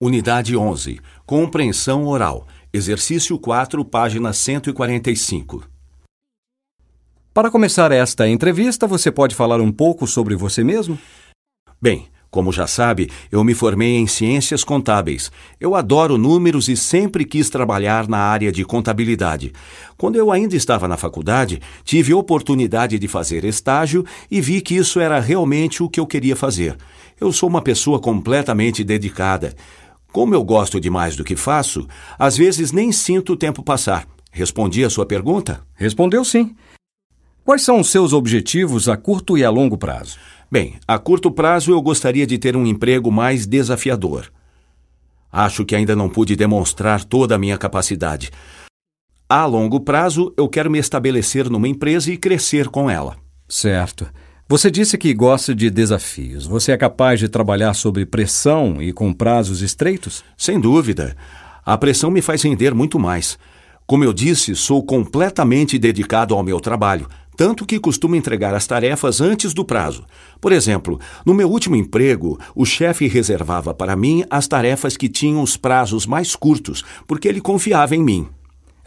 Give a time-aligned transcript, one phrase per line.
[0.00, 1.00] Unidade 11.
[1.26, 2.46] Compreensão oral.
[2.72, 5.64] Exercício 4, página 145.
[7.34, 10.96] Para começar esta entrevista, você pode falar um pouco sobre você mesmo?
[11.82, 15.32] Bem, como já sabe, eu me formei em ciências contábeis.
[15.58, 19.52] Eu adoro números e sempre quis trabalhar na área de contabilidade.
[19.96, 25.00] Quando eu ainda estava na faculdade, tive oportunidade de fazer estágio e vi que isso
[25.00, 26.76] era realmente o que eu queria fazer.
[27.20, 29.56] Eu sou uma pessoa completamente dedicada.
[30.12, 31.86] Como eu gosto de mais do que faço,
[32.18, 34.06] às vezes nem sinto o tempo passar.
[34.30, 35.60] Respondi a sua pergunta?
[35.74, 36.54] Respondeu sim.
[37.44, 40.18] Quais são os seus objetivos a curto e a longo prazo?
[40.50, 44.30] Bem, a curto prazo eu gostaria de ter um emprego mais desafiador.
[45.30, 48.30] Acho que ainda não pude demonstrar toda a minha capacidade.
[49.28, 53.16] A longo prazo, eu quero me estabelecer numa empresa e crescer com ela.
[53.46, 54.10] Certo.
[54.50, 56.46] Você disse que gosta de desafios.
[56.46, 60.24] Você é capaz de trabalhar sob pressão e com prazos estreitos?
[60.38, 61.14] Sem dúvida.
[61.66, 63.38] A pressão me faz render muito mais.
[63.86, 67.06] Como eu disse, sou completamente dedicado ao meu trabalho,
[67.36, 70.06] tanto que costumo entregar as tarefas antes do prazo.
[70.40, 75.42] Por exemplo, no meu último emprego, o chefe reservava para mim as tarefas que tinham
[75.42, 78.26] os prazos mais curtos, porque ele confiava em mim.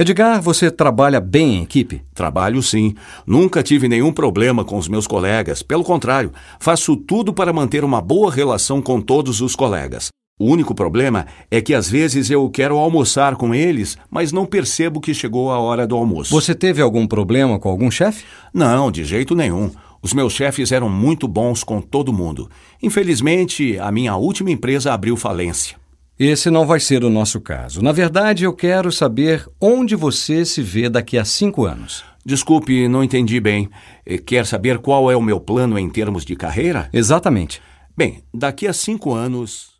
[0.00, 2.00] Edgar, você trabalha bem em equipe?
[2.14, 2.94] Trabalho sim.
[3.26, 5.62] Nunca tive nenhum problema com os meus colegas.
[5.62, 10.08] Pelo contrário, faço tudo para manter uma boa relação com todos os colegas.
[10.40, 15.02] O único problema é que às vezes eu quero almoçar com eles, mas não percebo
[15.02, 16.30] que chegou a hora do almoço.
[16.30, 18.24] Você teve algum problema com algum chefe?
[18.54, 19.70] Não, de jeito nenhum.
[20.00, 22.48] Os meus chefes eram muito bons com todo mundo.
[22.82, 25.79] Infelizmente, a minha última empresa abriu falência.
[26.22, 27.80] Esse não vai ser o nosso caso.
[27.80, 32.04] Na verdade, eu quero saber onde você se vê daqui a cinco anos.
[32.22, 33.70] Desculpe, não entendi bem.
[34.04, 36.90] Eh, quer saber qual é o meu plano em termos de carreira?
[36.92, 37.62] Exatamente.
[37.96, 39.79] Bem, daqui a cinco anos.